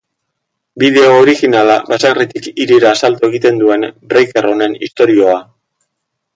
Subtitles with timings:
[0.83, 5.41] Bideo originala baserritik hirira salto egiten duen breaker honen istorioa.